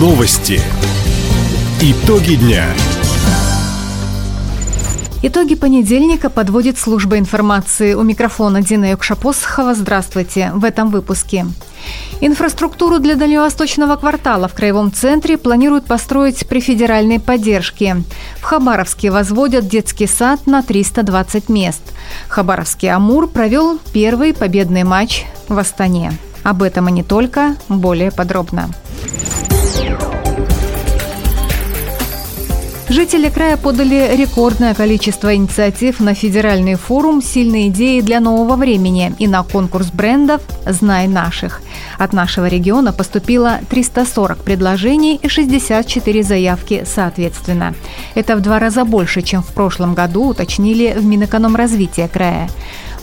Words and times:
Новости. 0.00 0.58
Итоги 1.82 2.36
дня. 2.36 2.64
Итоги 5.22 5.54
понедельника 5.54 6.30
подводит 6.30 6.78
служба 6.78 7.18
информации. 7.18 7.92
У 7.92 8.02
микрофона 8.02 8.62
Дина 8.62 8.92
Юкшапосхова. 8.92 9.74
Здравствуйте. 9.74 10.52
В 10.54 10.64
этом 10.64 10.88
выпуске. 10.88 11.44
Инфраструктуру 12.22 12.98
для 12.98 13.14
дальневосточного 13.14 13.96
квартала 13.96 14.48
в 14.48 14.54
Краевом 14.54 14.90
центре 14.90 15.36
планируют 15.36 15.84
построить 15.84 16.48
при 16.48 16.60
федеральной 16.60 17.20
поддержке. 17.20 18.02
В 18.38 18.44
Хабаровске 18.44 19.10
возводят 19.10 19.68
детский 19.68 20.06
сад 20.06 20.46
на 20.46 20.62
320 20.62 21.50
мест. 21.50 21.82
Хабаровский 22.28 22.90
«Амур» 22.90 23.28
провел 23.28 23.78
первый 23.92 24.32
победный 24.32 24.84
матч 24.84 25.26
в 25.48 25.58
Астане. 25.58 26.14
Об 26.42 26.62
этом 26.62 26.88
и 26.88 26.92
не 26.92 27.02
только, 27.02 27.56
более 27.68 28.10
подробно. 28.10 28.70
Жители 32.90 33.28
края 33.28 33.56
подали 33.56 34.16
рекордное 34.16 34.74
количество 34.74 35.32
инициатив 35.32 36.00
на 36.00 36.12
федеральный 36.12 36.74
форум 36.74 37.22
«Сильные 37.22 37.68
идеи 37.68 38.00
для 38.00 38.18
нового 38.18 38.56
времени» 38.56 39.14
и 39.20 39.28
на 39.28 39.44
конкурс 39.44 39.92
брендов 39.92 40.42
«Знай 40.66 41.06
наших». 41.06 41.62
От 41.98 42.12
нашего 42.12 42.48
региона 42.48 42.92
поступило 42.92 43.60
340 43.70 44.38
предложений 44.38 45.20
и 45.22 45.28
64 45.28 46.22
заявки 46.24 46.82
соответственно. 46.84 47.76
Это 48.16 48.34
в 48.34 48.40
два 48.40 48.58
раза 48.58 48.84
больше, 48.84 49.22
чем 49.22 49.44
в 49.44 49.54
прошлом 49.54 49.94
году, 49.94 50.24
уточнили 50.26 50.92
в 50.98 51.04
Минэкономразвития 51.04 52.08
края. 52.08 52.50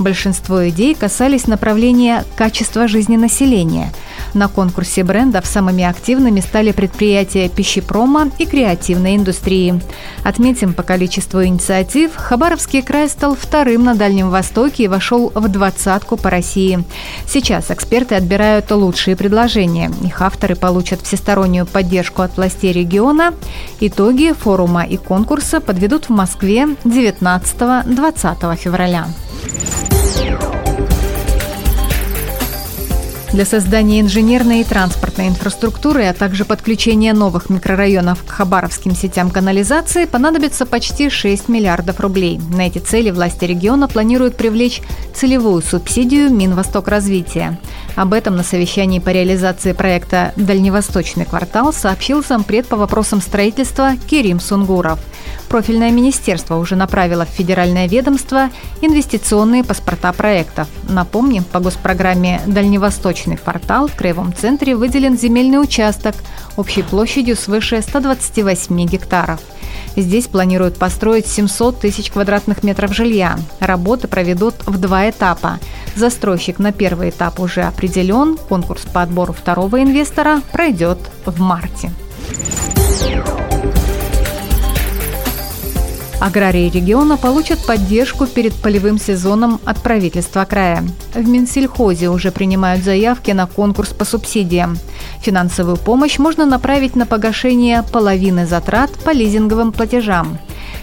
Большинство 0.00 0.68
идей 0.68 0.96
касались 0.96 1.46
направления 1.46 2.24
качества 2.34 2.88
жизни 2.88 3.16
населения. 3.16 3.92
На 4.36 4.48
конкурсе 4.48 5.02
брендов 5.02 5.46
самыми 5.46 5.82
активными 5.82 6.40
стали 6.40 6.70
предприятия 6.70 7.48
пищепрома 7.48 8.30
и 8.38 8.44
креативной 8.44 9.16
индустрии. 9.16 9.80
Отметим, 10.24 10.74
по 10.74 10.82
количеству 10.82 11.42
инициатив 11.42 12.14
Хабаровский 12.14 12.82
край 12.82 13.08
стал 13.08 13.34
вторым 13.34 13.84
на 13.84 13.94
Дальнем 13.94 14.28
Востоке 14.28 14.84
и 14.84 14.88
вошел 14.88 15.32
в 15.34 15.48
двадцатку 15.48 16.18
по 16.18 16.28
России. 16.28 16.84
Сейчас 17.26 17.70
эксперты 17.70 18.14
отбирают 18.14 18.70
лучшие 18.70 19.16
предложения. 19.16 19.90
Их 20.04 20.20
авторы 20.20 20.54
получат 20.54 21.00
всестороннюю 21.00 21.64
поддержку 21.64 22.20
от 22.20 22.36
властей 22.36 22.72
региона. 22.72 23.32
Итоги 23.80 24.34
форума 24.38 24.84
и 24.84 24.98
конкурса 24.98 25.62
подведут 25.62 26.10
в 26.10 26.10
Москве 26.10 26.66
19-20 26.84 28.56
февраля. 28.56 29.06
Для 33.36 33.44
создания 33.44 34.00
инженерной 34.00 34.62
и 34.62 34.64
транспортной 34.64 35.28
инфраструктуры, 35.28 36.06
а 36.06 36.14
также 36.14 36.46
подключения 36.46 37.12
новых 37.12 37.50
микрорайонов 37.50 38.24
к 38.24 38.30
хабаровским 38.30 38.96
сетям 38.96 39.30
канализации 39.30 40.06
понадобится 40.06 40.64
почти 40.64 41.10
6 41.10 41.50
миллиардов 41.50 42.00
рублей. 42.00 42.40
На 42.50 42.66
эти 42.66 42.78
цели 42.78 43.10
власти 43.10 43.44
региона 43.44 43.88
планируют 43.88 44.38
привлечь 44.38 44.80
целевую 45.14 45.60
субсидию 45.60 46.32
Минвосток 46.32 46.88
развития. 46.88 47.60
Об 47.96 48.12
этом 48.12 48.36
на 48.36 48.42
совещании 48.42 49.00
по 49.00 49.08
реализации 49.08 49.72
проекта 49.72 50.32
«Дальневосточный 50.36 51.24
квартал» 51.24 51.72
сообщил 51.72 52.22
зампред 52.22 52.66
по 52.66 52.76
вопросам 52.76 53.20
строительства 53.20 53.92
Кирим 54.08 54.38
Сунгуров– 54.38 55.00
Профильное 55.48 55.92
министерство 55.92 56.56
уже 56.56 56.74
направило 56.74 57.24
в 57.24 57.28
федеральное 57.28 57.86
ведомство 57.86 58.50
инвестиционные 58.80 59.62
паспорта 59.62 60.12
проектов. 60.12 60.66
Напомним, 60.88 61.44
по 61.44 61.60
госпрограмме 61.60 62.40
«Дальневосточный 62.46 63.36
квартал» 63.36 63.86
в 63.86 63.94
Краевом 63.94 64.34
центре 64.34 64.74
выделен 64.74 65.16
земельный 65.16 65.62
участок 65.62 66.16
общей 66.56 66.82
площадью 66.82 67.36
свыше 67.36 67.80
128 67.80 68.86
гектаров. 68.86 69.40
Здесь 69.94 70.26
планируют 70.26 70.76
построить 70.78 71.26
700 71.26 71.80
тысяч 71.80 72.10
квадратных 72.10 72.62
метров 72.62 72.94
жилья. 72.94 73.38
Работы 73.60 74.08
проведут 74.08 74.54
в 74.66 74.78
два 74.78 75.08
этапа. 75.08 75.58
Застройщик 75.96 76.58
на 76.58 76.72
первый 76.72 77.08
этап 77.08 77.40
уже 77.40 77.62
определен. 77.62 78.36
Конкурс 78.36 78.82
по 78.82 79.00
отбору 79.00 79.32
второго 79.32 79.82
инвестора 79.82 80.42
пройдет 80.52 80.98
в 81.24 81.40
марте. 81.40 81.90
Аграрии 86.20 86.70
региона 86.70 87.16
получат 87.16 87.64
поддержку 87.64 88.26
перед 88.26 88.54
полевым 88.54 88.98
сезоном 88.98 89.60
от 89.64 89.82
правительства 89.82 90.44
края. 90.44 90.82
В 91.14 91.26
Минсельхозе 91.26 92.08
уже 92.08 92.30
принимают 92.30 92.84
заявки 92.84 93.30
на 93.30 93.46
конкурс 93.46 93.90
по 93.90 94.04
субсидиям. 94.04 94.78
Финансовую 95.20 95.76
помощь 95.76 96.18
можно 96.18 96.46
направить 96.46 96.96
на 96.96 97.06
погашение 97.06 97.82
половины 97.82 98.46
затрат 98.46 98.90
по 99.04 99.10
лизинговым 99.10 99.72
платежам. 99.72 100.38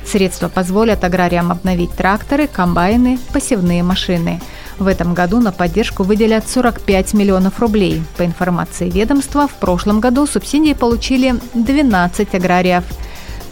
Средства 0.05 0.49
позволят 0.49 1.03
аграриям 1.03 1.51
обновить 1.51 1.91
тракторы, 1.91 2.47
комбайны, 2.47 3.19
посевные 3.31 3.83
машины. 3.83 4.39
В 4.83 4.87
этом 4.87 5.13
году 5.13 5.39
на 5.39 5.53
поддержку 5.53 6.03
выделят 6.03 6.49
45 6.49 7.13
миллионов 7.13 7.61
рублей. 7.61 8.03
По 8.17 8.25
информации 8.25 8.89
ведомства, 8.89 9.47
в 9.47 9.53
прошлом 9.53 10.01
году 10.01 10.27
субсидии 10.27 10.73
получили 10.73 11.35
12 11.53 12.35
аграриев– 12.35 12.83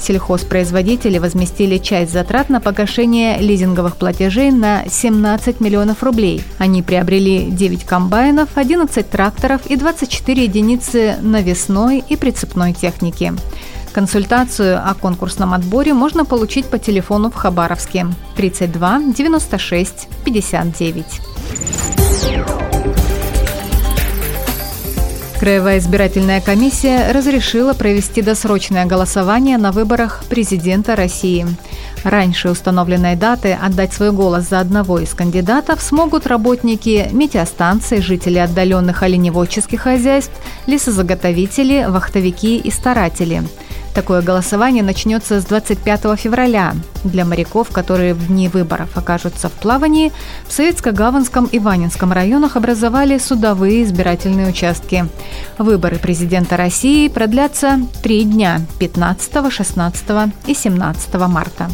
Сельхозпроизводители 0.01 1.19
возместили 1.19 1.77
часть 1.77 2.11
затрат 2.11 2.49
на 2.49 2.59
погашение 2.59 3.37
лизинговых 3.37 3.97
платежей 3.97 4.51
на 4.51 4.83
17 4.89 5.59
миллионов 5.59 6.01
рублей. 6.03 6.43
Они 6.57 6.81
приобрели 6.81 7.45
9 7.51 7.85
комбайнов, 7.85 8.49
11 8.55 9.09
тракторов 9.09 9.61
и 9.67 9.75
24 9.75 10.43
единицы 10.43 11.17
навесной 11.21 12.03
и 12.07 12.15
прицепной 12.15 12.73
техники. 12.73 13.33
Консультацию 13.94 14.79
о 14.90 14.94
конкурсном 14.94 15.53
отборе 15.53 15.94
можно 15.94 16.24
получить 16.24 16.66
по 16.68 16.79
телефону 16.79 17.29
в 17.29 17.35
Хабаровске 17.35 18.07
32 18.38 19.02
96 19.13 20.07
59. 20.24 21.06
Краевая 25.41 25.79
избирательная 25.79 26.40
комиссия 26.40 27.12
разрешила 27.12 27.74
провести 27.74 28.22
досрочное 28.22 28.85
голосование 28.85 29.57
на 29.57 29.72
выборах 29.72 30.23
президента 30.29 30.96
России. 30.96 31.47
Раньше 32.03 32.50
установленной 32.50 33.16
даты 33.16 33.58
отдать 33.59 33.91
свой 33.91 34.12
голос 34.12 34.47
за 34.47 34.59
одного 34.59 35.00
из 35.00 35.13
кандидатов 35.13 35.81
смогут 35.81 36.28
работники 36.28 37.09
метеостанций, 37.12 38.02
жители 38.02 38.38
отдаленных 38.38 39.03
оленеводческих 39.03 39.81
хозяйств, 39.81 40.34
лесозаготовители, 40.66 41.88
вахтовики 41.90 42.58
и 42.58 42.72
старатели– 42.72 43.44
Такое 43.94 44.22
голосование 44.22 44.84
начнется 44.84 45.41
с 45.41 45.46
25 45.46 46.18
февраля. 46.18 46.74
Для 47.03 47.25
моряков, 47.25 47.72
которые 47.72 48.13
в 48.13 48.28
дни 48.28 48.47
выборов 48.47 48.96
окажутся 48.96 49.50
в 49.50 49.53
плавании, 49.53 50.13
в 50.47 50.52
Советско-Гаванском 50.52 51.50
и 51.52 51.59
Ванинском 51.59 52.13
районах 52.13 52.56
образовали 52.56 53.18
судовые 53.18 53.84
избирательные 53.84 54.47
участки. 54.47 55.06
Выборы 55.57 55.97
президента 55.97 56.56
России 56.56 57.09
продлятся 57.09 57.81
три 58.02 58.24
дня– 58.24 58.62
15, 58.79 59.52
16 59.52 60.06
и 60.47 60.53
17 60.53 61.13
марта. 61.28 61.69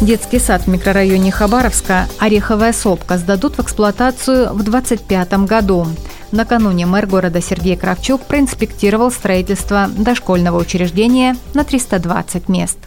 Детский 0.00 0.38
сад 0.38 0.62
в 0.62 0.68
микрорайоне 0.68 1.32
Хабаровска 1.32 2.06
«Ореховая 2.18 2.72
сопка» 2.72 3.18
сдадут 3.18 3.58
в 3.58 3.62
эксплуатацию 3.62 4.52
в 4.52 4.62
2025 4.62 5.32
году. 5.46 5.86
Накануне 6.30 6.84
мэр 6.84 7.06
города 7.06 7.40
Сергей 7.40 7.76
Кравчук 7.76 8.22
проинспектировал 8.22 9.10
строительство 9.10 9.88
дошкольного 9.88 10.58
учреждения 10.58 11.36
на 11.54 11.64
320 11.64 12.48
мест. 12.48 12.78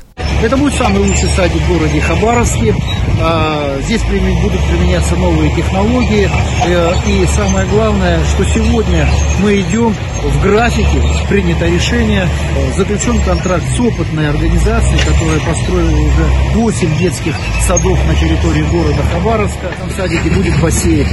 Это 0.43 0.57
будет 0.57 0.73
самый 0.73 0.99
лучший 0.99 1.29
садик 1.29 1.61
в 1.61 1.67
городе 1.67 2.01
Хабаровске. 2.01 2.73
А, 3.21 3.79
здесь 3.83 4.01
будут 4.01 4.63
применяться 4.65 5.15
новые 5.15 5.53
технологии. 5.55 6.27
Э, 6.65 6.93
и 7.05 7.27
самое 7.27 7.67
главное, 7.67 8.19
что 8.25 8.43
сегодня 8.45 9.07
мы 9.39 9.61
идем 9.61 9.95
в 10.23 10.41
графике, 10.41 11.01
принято 11.29 11.67
решение, 11.67 12.27
э, 12.55 12.73
заключен 12.77 13.19
контракт 13.21 13.63
с 13.75 13.79
опытной 13.79 14.29
организацией, 14.29 14.99
которая 14.99 15.39
построила 15.39 15.99
уже 15.99 16.25
8 16.55 16.97
детских 16.97 17.35
садов 17.67 17.99
на 18.07 18.15
территории 18.15 18.63
города 18.63 19.03
Хабаровска. 19.11 19.67
В 19.67 19.73
этом 19.73 19.91
садике 19.91 20.29
будет 20.31 20.59
бассейн, 20.59 21.07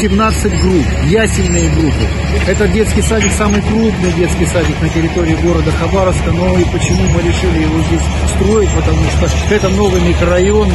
17 0.00 0.44
э, 0.52 0.56
групп, 0.58 0.86
ясельные 1.06 1.70
группы. 1.70 2.06
Это 2.46 2.68
детский 2.68 3.02
садик, 3.02 3.32
самый 3.32 3.62
крупный 3.62 4.12
детский 4.12 4.46
садик 4.46 4.80
на 4.80 4.88
территории 4.88 5.36
города 5.42 5.70
Хабаровска. 5.72 6.30
Но 6.32 6.58
и 6.58 6.64
почему 6.64 7.02
мы 7.14 7.22
решили 7.22 7.62
его 7.62 7.80
здесь 7.82 7.99
строить, 8.36 8.70
потому 8.70 9.04
что 9.10 9.54
это 9.54 9.68
новый 9.68 10.00
микрорайон. 10.00 10.68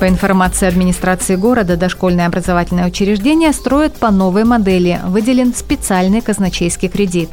По 0.00 0.08
информации 0.08 0.66
администрации 0.66 1.36
города, 1.36 1.76
дошкольное 1.76 2.26
образовательное 2.26 2.86
учреждение 2.86 3.52
строят 3.52 3.96
по 3.96 4.10
новой 4.10 4.44
модели. 4.44 4.98
Выделен 5.04 5.52
специальный 5.54 6.22
казначейский 6.22 6.88
кредит. 6.88 7.28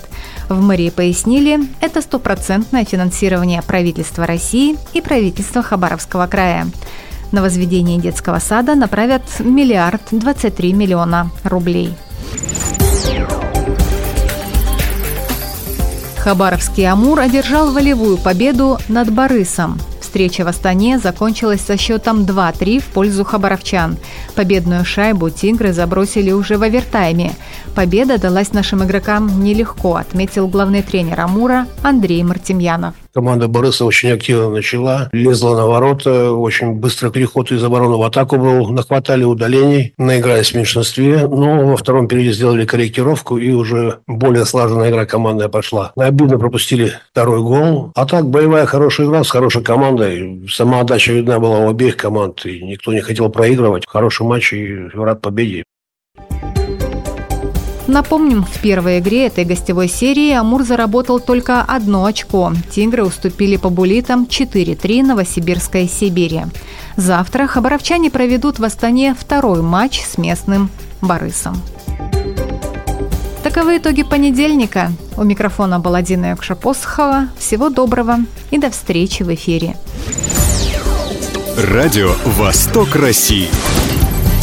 В 0.50 0.62
мэрии 0.62 0.90
пояснили, 0.90 1.62
это 1.80 2.02
стопроцентное 2.02 2.84
финансирование 2.84 3.62
правительства 3.62 4.26
России 4.26 4.76
и 4.92 5.00
правительства 5.00 5.64
Хабаровского 5.64 6.28
края. 6.28 6.68
На 7.32 7.42
возведение 7.42 8.00
детского 8.00 8.40
сада 8.40 8.76
направят 8.76 9.24
миллиард 9.40 10.02
23 10.12 10.74
миллиона 10.74 11.32
рублей. 11.46 11.94
Хабаровский 16.28 16.86
«Амур» 16.86 17.22
одержал 17.22 17.72
волевую 17.72 18.18
победу 18.18 18.78
над 18.90 19.10
«Борысом». 19.14 19.80
Встреча 20.02 20.44
в 20.44 20.50
Астане 20.50 21.00
закончилась 21.00 21.62
со 21.62 21.78
счетом 21.78 22.24
2-3 22.24 22.80
в 22.80 22.88
пользу 22.88 23.24
хабаровчан. 23.24 23.96
Победную 24.36 24.84
шайбу 24.84 25.30
«Тигры» 25.30 25.72
забросили 25.72 26.32
уже 26.32 26.58
в 26.58 26.64
овертайме. 26.64 27.32
Победа 27.76 28.18
далась 28.18 28.52
нашим 28.52 28.84
игрокам 28.84 29.42
нелегко, 29.42 29.96
отметил 29.96 30.50
главный 30.50 30.82
тренер 30.82 31.22
«Амура» 31.22 31.66
Андрей 31.82 32.24
Мартемьянов. 32.24 32.94
Команда 33.18 33.48
Бориса 33.48 33.84
очень 33.84 34.12
активно 34.12 34.52
начала, 34.52 35.10
лезла 35.12 35.56
на 35.56 35.66
ворота, 35.66 36.34
очень 36.34 36.74
быстро 36.74 37.10
переход 37.10 37.52
из 37.52 37.64
обороны 37.64 37.98
в 37.98 38.04
атаку 38.04 38.38
был, 38.38 38.70
нахватали 38.70 39.24
удалений, 39.24 39.96
наигрались 39.98 40.52
в 40.52 40.54
меньшинстве, 40.54 41.28
но 41.28 41.66
во 41.66 41.78
втором 41.78 42.08
периоде 42.08 42.34
сделали 42.34 42.64
корректировку 42.64 43.40
и 43.40 43.52
уже 43.54 44.02
более 44.06 44.46
слаженная 44.46 44.92
игра 44.92 45.08
командная 45.08 45.48
пошла. 45.48 45.94
Обидно 45.96 46.38
пропустили 46.38 46.94
второй 47.10 47.42
гол. 47.42 47.92
А 47.96 48.06
так, 48.06 48.30
боевая 48.30 48.68
хорошая 48.68 49.08
игра 49.08 49.24
с 49.24 49.32
хорошей 49.32 49.64
командой. 49.64 50.48
Сама 50.48 50.82
отдача 50.82 51.12
видна 51.12 51.40
была 51.40 51.58
у 51.62 51.70
обеих 51.72 51.98
команд, 51.98 52.46
и 52.46 52.62
никто 52.62 52.94
не 52.94 53.02
хотел 53.02 53.30
проигрывать. 53.30 53.86
Хороший 53.88 54.28
матч 54.28 54.54
и 54.54 54.90
рад 54.94 55.22
победе. 55.22 55.64
Напомним, 57.88 58.44
в 58.44 58.60
первой 58.60 59.00
игре 59.00 59.28
этой 59.28 59.46
гостевой 59.46 59.88
серии 59.88 60.34
Амур 60.34 60.64
заработал 60.64 61.20
только 61.20 61.62
одно 61.62 62.04
очко. 62.06 62.52
Тигры 62.70 63.06
уступили 63.06 63.56
по 63.56 63.70
булитам 63.70 64.28
4-3 64.30 65.04
Новосибирской 65.04 65.88
Сибири. 65.88 66.42
Завтра 66.98 67.48
хабаровчане 67.48 68.12
проведут 68.12 68.60
в 68.60 68.64
Астане 68.66 69.16
второй 69.18 69.62
матч 69.62 70.02
с 70.02 70.18
местным 70.18 70.70
Борисом. 71.02 71.56
Таковы 73.44 73.78
итоги 73.78 74.04
понедельника. 74.04 74.92
У 75.16 75.24
микрофона 75.24 75.80
была 75.80 76.02
Дина 76.02 76.32
Якшапосхова. 76.32 77.30
Всего 77.38 77.70
доброго 77.70 78.18
и 78.52 78.58
до 78.58 78.70
встречи 78.70 79.24
в 79.24 79.34
эфире. 79.34 79.78
Радио 81.58 82.12
«Восток 82.26 82.96
России». 82.96 83.48